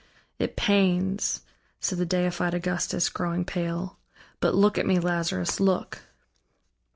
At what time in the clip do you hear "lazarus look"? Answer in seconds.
4.97-6.01